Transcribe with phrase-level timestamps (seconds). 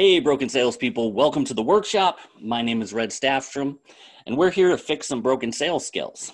[0.00, 2.20] Hey, broken salespeople, welcome to the workshop.
[2.40, 3.76] My name is Red Staffstrom,
[4.24, 6.32] and we're here to fix some broken sales skills.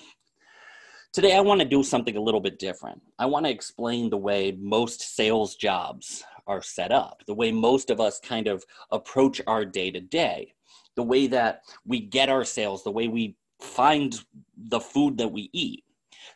[1.13, 3.03] Today, I want to do something a little bit different.
[3.19, 7.91] I want to explain the way most sales jobs are set up, the way most
[7.91, 10.55] of us kind of approach our day to day,
[10.95, 14.21] the way that we get our sales, the way we find
[14.57, 15.83] the food that we eat.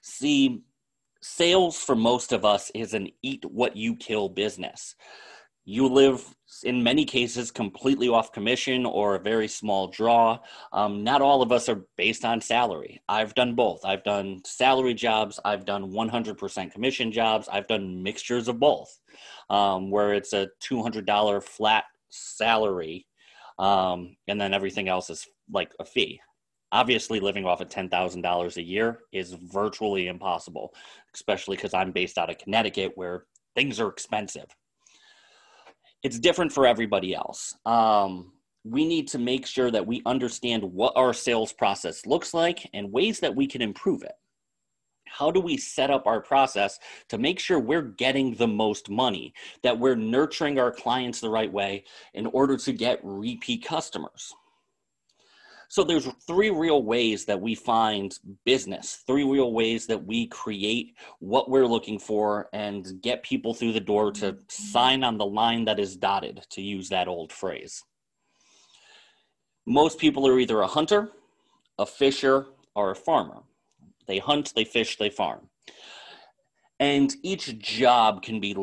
[0.02, 0.64] See,
[1.22, 4.96] sales for most of us is an eat what you kill business.
[5.64, 6.24] You live
[6.64, 10.38] in many cases completely off commission or a very small draw.
[10.72, 13.00] Um, not all of us are based on salary.
[13.08, 13.84] I've done both.
[13.84, 18.98] I've done salary jobs, I've done 100% commission jobs, I've done mixtures of both,
[19.48, 23.06] um, where it's a $200 flat salary
[23.58, 26.20] um, and then everything else is like a fee
[26.72, 30.72] obviously living off of $10,000 a year is virtually impossible,
[31.14, 34.46] especially because I'm based out of Connecticut where things are expensive.
[36.02, 37.54] It's different for everybody else.
[37.66, 38.32] Um,
[38.64, 42.92] we need to make sure that we understand what our sales process looks like and
[42.92, 44.12] ways that we can improve it.
[45.06, 49.34] How do we set up our process to make sure we're getting the most money,
[49.62, 54.32] that we're nurturing our clients the right way in order to get repeat customers?
[55.70, 58.12] So there's three real ways that we find
[58.44, 63.74] business, three real ways that we create what we're looking for and get people through
[63.74, 67.84] the door to sign on the line that is dotted, to use that old phrase.
[69.64, 71.12] Most people are either a hunter,
[71.78, 73.42] a fisher, or a farmer.
[74.08, 75.50] They hunt, they fish, they farm.
[76.80, 78.56] And each job can be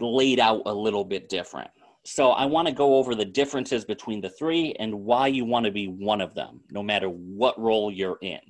[0.00, 1.70] laid out a little bit different.
[2.04, 5.66] So I want to go over the differences between the three and why you want
[5.66, 8.40] to be one of them, no matter what role you're in.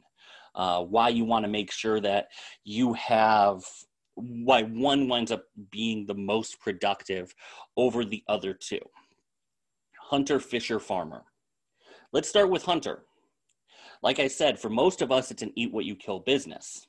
[0.54, 2.28] Uh, why you want to make sure that
[2.64, 3.62] you have
[4.14, 7.34] why one winds up being the most productive
[7.76, 8.80] over the other two.
[9.98, 11.24] Hunter, fisher, farmer.
[12.12, 13.04] Let's start with hunter.
[14.02, 16.86] Like I said, for most of us, it's an eat what you kill business.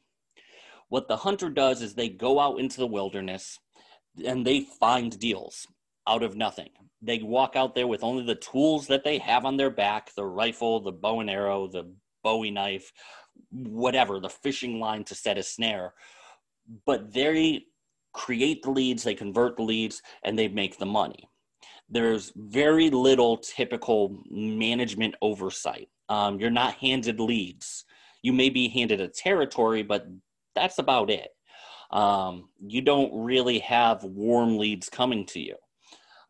[0.89, 3.59] What the hunter does is they go out into the wilderness
[4.25, 5.67] and they find deals
[6.07, 6.69] out of nothing.
[7.01, 10.25] They walk out there with only the tools that they have on their back the
[10.25, 11.93] rifle, the bow and arrow, the
[12.23, 12.91] bowie knife,
[13.51, 15.93] whatever, the fishing line to set a snare.
[16.85, 17.65] But they
[18.13, 21.29] create the leads, they convert the leads, and they make the money.
[21.89, 25.89] There's very little typical management oversight.
[26.09, 27.85] Um, you're not handed leads.
[28.21, 30.07] You may be handed a territory, but
[30.55, 31.29] that's about it.
[31.91, 35.55] Um, you don't really have warm leads coming to you.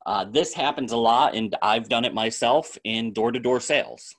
[0.05, 4.13] Uh, this happens a lot, and I've done it myself in door to door sales.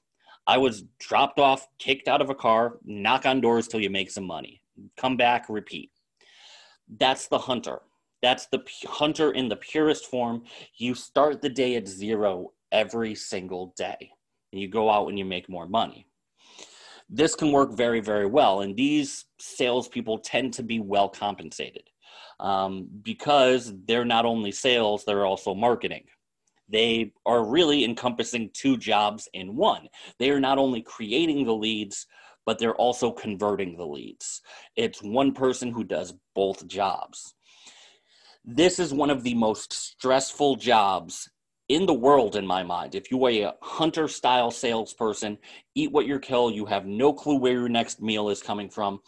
[0.46, 4.10] I was dropped off, kicked out of a car, knock on doors till you make
[4.10, 4.62] some money,
[4.96, 5.90] come back, repeat.
[6.98, 7.80] That's the hunter.
[8.22, 10.44] That's the hunter in the purest form.
[10.76, 14.10] You start the day at zero every single day,
[14.52, 16.06] and you go out and you make more money.
[17.10, 21.90] This can work very, very well, and these salespeople tend to be well compensated
[22.40, 26.04] um, because they're not only sales, they're also marketing.
[26.68, 29.88] They are really encompassing two jobs in one.
[30.18, 32.06] They are not only creating the leads,
[32.46, 34.40] but they're also converting the leads.
[34.76, 37.34] It's one person who does both jobs.
[38.44, 41.30] This is one of the most stressful jobs
[41.68, 42.94] in the world, in my mind.
[42.94, 45.38] If you are a hunter style salesperson,
[45.74, 49.00] eat what you kill, you have no clue where your next meal is coming from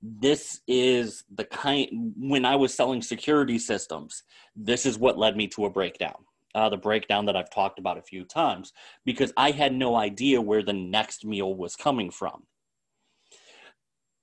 [0.00, 4.22] this is the kind when i was selling security systems
[4.58, 6.16] this is what led me to a breakdown.
[6.54, 8.72] Uh, the breakdown that i've talked about a few times
[9.04, 12.42] because i had no idea where the next meal was coming from.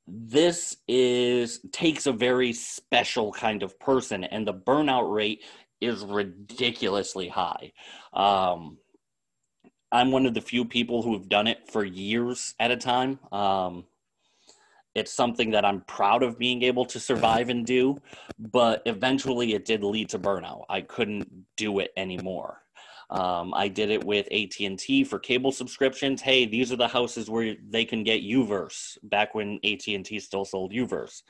[0.07, 5.43] This is takes a very special kind of person and the burnout rate
[5.81, 7.71] is ridiculously high.
[8.11, 8.77] Um,
[9.91, 13.19] i'm one of the few people who have done it for years at a time.
[13.31, 13.85] Um,
[14.95, 18.01] it's something that I'm proud of being able to survive and do,
[18.39, 20.63] but eventually it did lead to burnout.
[20.69, 22.61] I couldn't do it anymore.
[23.09, 26.21] Um, I did it with AT&T for cable subscriptions.
[26.21, 30.71] Hey, these are the houses where they can get UVerse back when AT&T still sold
[30.71, 31.21] UVerse.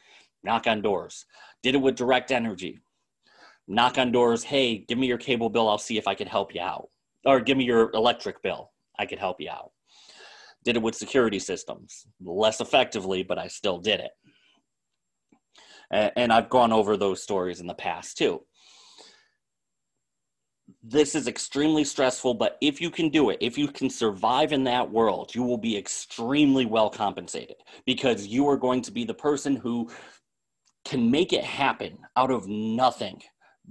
[0.44, 1.25] Knock on doors.
[1.63, 2.80] Did it with Direct Energy.
[3.68, 4.44] Knock on doors.
[4.44, 5.68] Hey, give me your cable bill.
[5.68, 6.90] I'll see if I can help you out.
[7.25, 8.72] Or give me your electric bill.
[8.98, 9.72] I could help you out
[10.66, 14.12] did it with security systems less effectively, but I still did it.
[16.16, 18.42] And I've gone over those stories in the past too.
[20.84, 24.64] This is extremely stressful, but if you can do it, if you can survive in
[24.66, 29.14] that world, you will be extremely well compensated because you are going to be the
[29.14, 29.90] person who
[30.84, 33.22] can make it happen out of nothing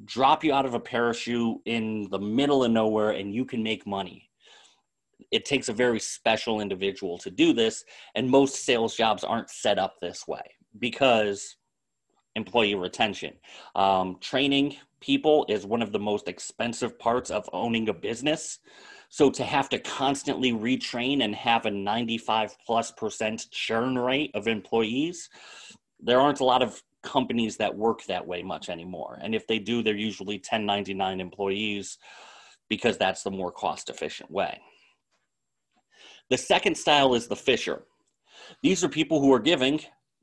[0.04, 3.86] drop you out of a parachute in the middle of nowhere and you can make
[3.86, 4.30] money.
[5.30, 7.84] It takes a very special individual to do this,
[8.14, 10.42] and most sales jobs aren't set up this way
[10.78, 11.56] because
[12.34, 13.34] employee retention.
[13.74, 18.58] Um, training people is one of the most expensive parts of owning a business.
[19.08, 24.48] So to have to constantly retrain and have a 95 plus percent churn rate of
[24.48, 25.28] employees,
[26.00, 29.18] there aren't a lot of companies that work that way much anymore.
[29.22, 31.98] And if they do, they're usually 1099 employees
[32.68, 34.60] because that's the more cost efficient way.
[36.30, 37.84] The second style is the fisher.
[38.62, 39.80] These are people who are giving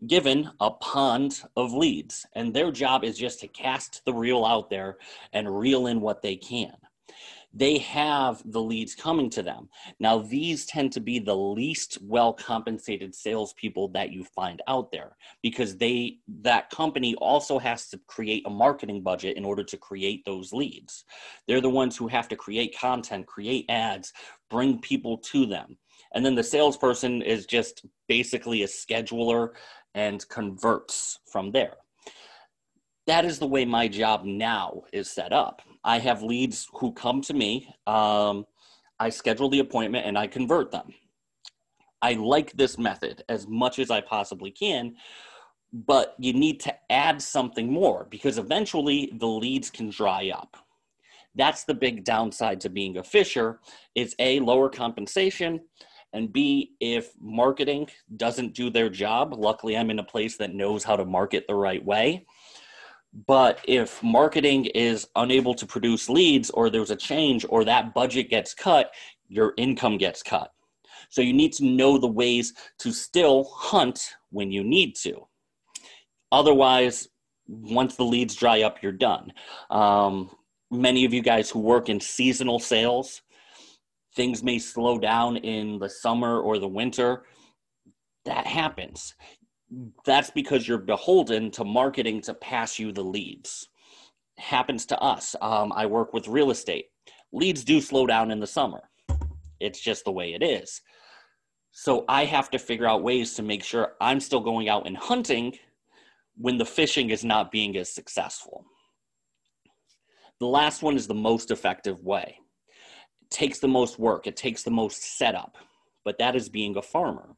[0.08, 4.70] given a pond of leads, and their job is just to cast the reel out
[4.70, 4.98] there
[5.34, 6.74] and reel in what they can.
[7.54, 9.68] They have the leads coming to them.
[10.00, 15.18] Now, these tend to be the least well compensated salespeople that you find out there
[15.44, 20.24] because they that company also has to create a marketing budget in order to create
[20.26, 21.04] those leads.
[21.46, 24.14] They're the ones who have to create content, create ads,
[24.50, 25.78] bring people to them.
[26.14, 29.50] And then the salesperson is just basically a scheduler
[29.94, 31.76] and converts from there.
[33.08, 35.62] That is the way my job now is set up.
[35.84, 37.74] I have leads who come to me.
[37.88, 38.46] Um,
[39.00, 40.94] I schedule the appointment and I convert them.
[42.02, 44.96] I like this method as much as I possibly can,
[45.74, 50.58] but you need to add something more because eventually the leads can dry up.
[51.36, 53.60] That's the big downside to being a fisher
[53.96, 55.62] is a lower compensation
[56.14, 60.84] and B, if marketing doesn't do their job, luckily I'm in a place that knows
[60.84, 62.26] how to market the right way.
[63.28, 68.30] But if marketing is unable to produce leads or there's a change or that budget
[68.30, 68.92] gets cut,
[69.28, 70.54] your income gets cut.
[71.10, 75.28] So you need to know the ways to still hunt when you need to.
[76.32, 77.10] Otherwise,
[77.48, 79.34] once the leads dry up, you're done.
[79.70, 80.32] Um,
[80.70, 83.22] many of you guys who work in seasonal sales,
[84.16, 87.24] things may slow down in the summer or the winter.
[88.26, 89.16] That happens.
[90.06, 93.70] That's because you're beholden to marketing to pass you the leads.
[94.38, 95.36] Happens to us.
[95.42, 96.86] Um, I work with real estate.
[97.32, 98.82] Leads do slow down in the summer.
[99.60, 100.82] It's just the way it is.
[101.72, 104.98] So I have to figure out ways to make sure I'm still going out and
[104.98, 105.58] hunting
[106.36, 108.66] when the fishing is not being as successful.
[110.40, 112.40] The last one is the most effective way
[113.32, 115.58] takes the most work, it takes the most setup,
[116.04, 117.36] but that is being a farmer.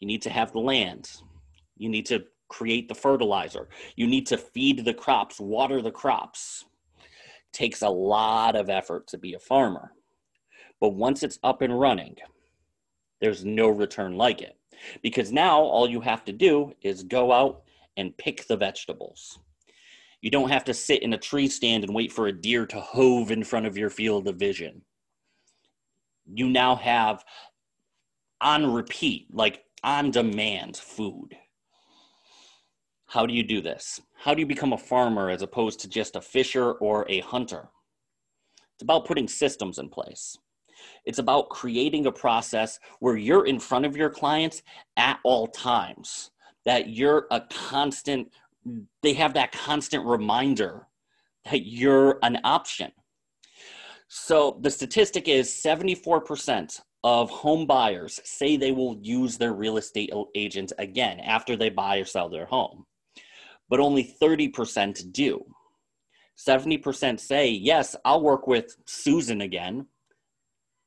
[0.00, 1.10] You need to have the land,
[1.78, 6.66] you need to create the fertilizer, you need to feed the crops, water the crops.
[6.98, 9.92] It takes a lot of effort to be a farmer.
[10.80, 12.16] But once it's up and running,
[13.20, 14.58] there's no return like it.
[15.00, 17.62] Because now all you have to do is go out
[17.96, 19.38] and pick the vegetables.
[20.22, 22.80] You don't have to sit in a tree stand and wait for a deer to
[22.80, 24.82] hove in front of your field of vision
[26.34, 27.24] you now have
[28.40, 31.36] on repeat, like on demand food.
[33.06, 34.00] How do you do this?
[34.16, 37.68] How do you become a farmer as opposed to just a fisher or a hunter?
[38.74, 40.36] It's about putting systems in place.
[41.04, 44.62] It's about creating a process where you're in front of your clients
[44.96, 46.30] at all times,
[46.64, 48.32] that you're a constant,
[49.02, 50.86] they have that constant reminder
[51.50, 52.92] that you're an option.
[54.14, 60.12] So the statistic is 74% of home buyers say they will use their real estate
[60.34, 62.84] agent again after they buy or sell their home,
[63.70, 65.42] but only 30% do.
[66.36, 69.86] 70% say, yes, I'll work with Susan again,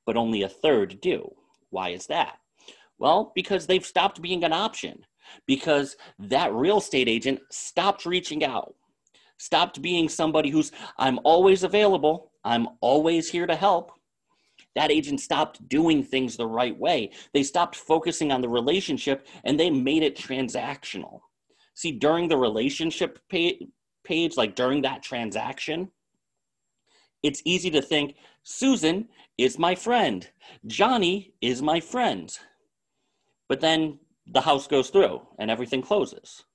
[0.05, 1.27] but only a third do.
[1.71, 2.37] Why is that?
[2.99, 5.03] Well, because they've stopped being an option,
[5.47, 8.75] because that real estate agent stopped reaching out,
[9.37, 13.91] stopped being somebody who's, I'm always available, I'm always here to help.
[14.75, 17.11] That agent stopped doing things the right way.
[17.33, 21.21] They stopped focusing on the relationship and they made it transactional.
[21.73, 25.91] See, during the relationship page, like during that transaction,
[27.23, 30.29] it's easy to think Susan is my friend,
[30.67, 32.37] Johnny is my friend.
[33.49, 36.45] But then the house goes through and everything closes.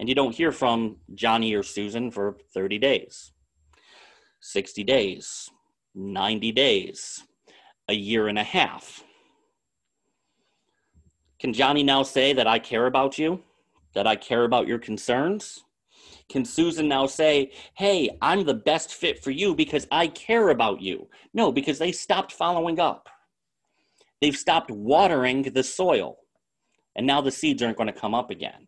[0.00, 3.32] And you don't hear from Johnny or Susan for 30 days.
[4.40, 5.50] 60 days,
[5.94, 7.22] 90 days,
[7.86, 9.04] a year and a half.
[11.38, 13.42] Can Johnny now say that I care about you?
[13.92, 15.64] That I care about your concerns?
[16.30, 20.80] Can Susan now say, hey, I'm the best fit for you because I care about
[20.80, 21.08] you?
[21.34, 23.10] No, because they stopped following up.
[24.22, 26.16] They've stopped watering the soil.
[26.96, 28.66] And now the seeds aren't going to come up again.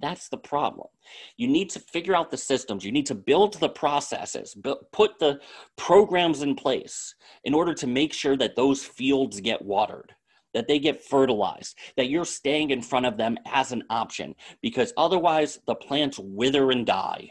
[0.00, 0.88] That's the problem.
[1.36, 2.84] You need to figure out the systems.
[2.84, 4.56] You need to build the processes,
[4.92, 5.38] put the
[5.76, 10.12] programs in place in order to make sure that those fields get watered,
[10.52, 14.92] that they get fertilized, that you're staying in front of them as an option, because
[14.96, 17.28] otherwise the plants wither and die.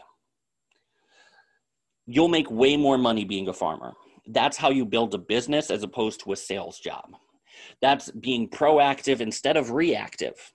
[2.06, 3.92] You'll make way more money being a farmer.
[4.26, 7.10] That's how you build a business as opposed to a sales job.
[7.82, 10.52] That's being proactive instead of reactive.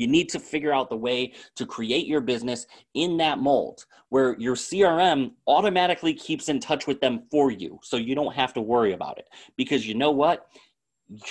[0.00, 4.34] You need to figure out the way to create your business in that mold where
[4.38, 7.78] your CRM automatically keeps in touch with them for you.
[7.82, 9.28] So you don't have to worry about it.
[9.58, 10.46] Because you know what?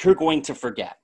[0.04, 0.98] You're going to forget.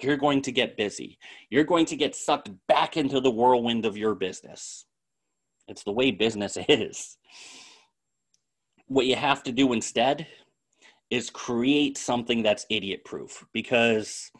[0.00, 1.18] You're going to get busy.
[1.50, 4.86] You're going to get sucked back into the whirlwind of your business.
[5.68, 7.18] It's the way business is.
[8.86, 10.26] What you have to do instead
[11.10, 14.30] is create something that's idiot proof because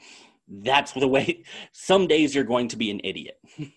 [0.51, 3.39] that's the way some days you're going to be an idiot.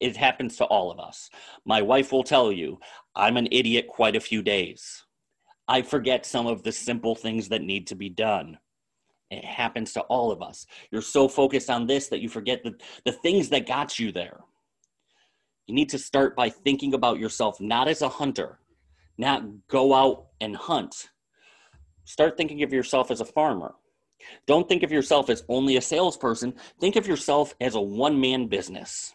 [0.00, 1.30] It happens to all of us.
[1.64, 2.80] My wife will tell you
[3.14, 5.04] i'm an idiot quite a few days.
[5.68, 8.58] I forget some of the simple things that need to be done.
[9.30, 10.66] It happens to all of us.
[10.90, 12.74] You're so focused on this that you forget the,
[13.06, 14.40] the things that got you there.
[15.68, 18.58] You need to start by thinking about yourself not as a hunter
[19.18, 21.10] not go out and hunt.
[22.04, 23.74] Start thinking of yourself as a farmer
[24.46, 26.54] don't think of yourself as only a salesperson.
[26.80, 29.12] Think of yourself as a one man business.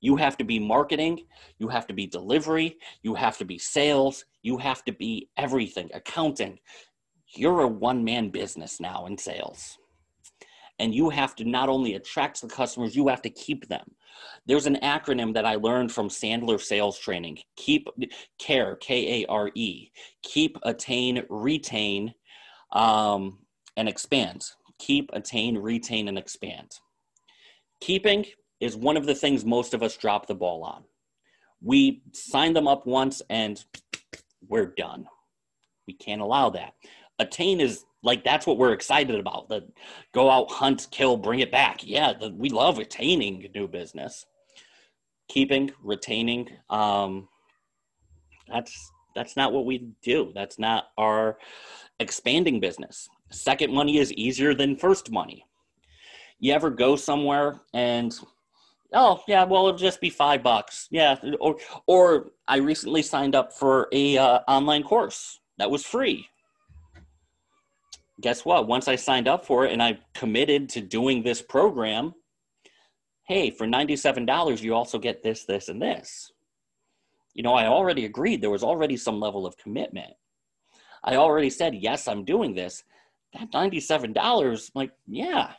[0.00, 1.24] You have to be marketing,
[1.58, 5.88] you have to be delivery, you have to be sales, you have to be everything,
[5.94, 6.58] accounting.
[7.36, 9.78] You're a one man business now in sales.
[10.78, 13.86] And you have to not only attract the customers, you have to keep them.
[14.46, 17.38] There's an acronym that I learned from Sandler sales training.
[17.56, 17.88] Keep
[18.38, 19.90] care, K A R E.
[20.22, 22.12] Keep, attain, retain.
[22.72, 23.38] Um,
[23.76, 24.44] and expand.
[24.78, 26.72] Keep, attain, retain, and expand.
[27.80, 28.24] Keeping
[28.60, 30.84] is one of the things most of us drop the ball on.
[31.62, 33.62] We sign them up once and
[34.48, 35.06] we're done.
[35.86, 36.74] We can't allow that.
[37.18, 39.48] Attain is like that's what we're excited about.
[39.48, 39.66] The
[40.12, 41.80] go out, hunt, kill, bring it back.
[41.82, 44.26] Yeah, the, we love attaining new business.
[45.28, 47.28] Keeping, retaining, um,
[48.48, 50.32] that's that's not what we do.
[50.34, 51.38] That's not our
[52.00, 53.08] expanding business.
[53.30, 55.44] Second money is easier than first money.
[56.38, 58.14] You ever go somewhere and
[58.92, 60.88] oh yeah, well it'll just be five bucks.
[60.90, 66.28] Yeah, or or I recently signed up for a uh, online course that was free.
[68.20, 68.68] Guess what?
[68.68, 72.14] Once I signed up for it and I committed to doing this program,
[73.26, 76.30] hey, for $97 you also get this, this, and this.
[77.34, 78.40] You know, I already agreed.
[78.40, 80.12] There was already some level of commitment.
[81.02, 82.84] I already said, yes, I'm doing this
[83.34, 85.52] that $97, like, yeah,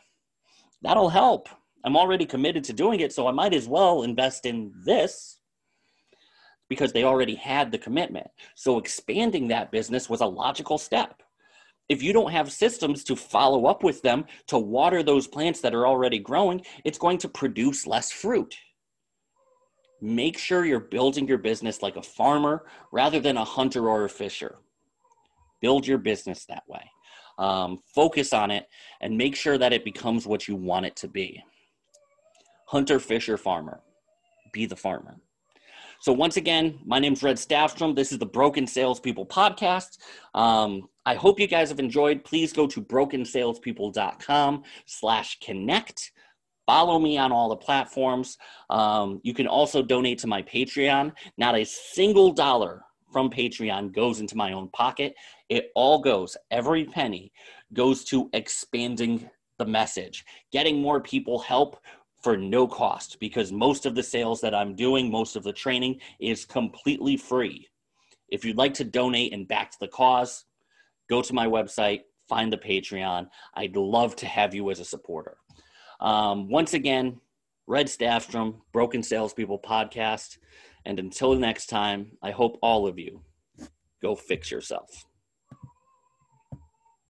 [0.82, 1.48] that'll help.
[1.84, 5.38] I'm already committed to doing it, so I might as well invest in this
[6.68, 8.26] because they already had the commitment.
[8.56, 11.22] So expanding that business was a logical step.
[11.88, 15.74] If you don't have systems to follow up with them to water those plants that
[15.74, 18.56] are already growing, it's going to produce less fruit.
[20.00, 24.08] Make sure you're building your business like a farmer rather than a hunter or a
[24.08, 24.56] fisher.
[25.60, 26.90] Build your business that way
[27.38, 28.66] um, focus on it
[29.00, 31.42] and make sure that it becomes what you want it to be.
[32.66, 33.80] Hunter fisher farmer.
[34.52, 35.16] Be the farmer.
[36.00, 39.98] So once again my name is red staffstrom this is the broken salespeople podcast.
[40.34, 42.24] Um, i hope you guys have enjoyed.
[42.24, 46.12] Please go to brokensalespeople.com slash connect.
[46.66, 48.38] Follow me on all the platforms.
[48.70, 51.12] Um, you can also donate to my patreon.
[51.38, 55.14] Not a single dollar from Patreon goes into my own pocket.
[55.48, 57.32] It all goes, every penny
[57.72, 61.78] goes to expanding the message, getting more people help
[62.22, 66.00] for no cost because most of the sales that I'm doing, most of the training
[66.18, 67.68] is completely free.
[68.28, 70.44] If you'd like to donate and back to the cause,
[71.08, 73.28] go to my website, find the Patreon.
[73.54, 75.36] I'd love to have you as a supporter.
[76.00, 77.20] Um, once again,
[77.68, 80.38] Red Staffstrom, Broken Salespeople Podcast.
[80.84, 83.22] And until next time, I hope all of you
[84.02, 85.04] go fix yourself.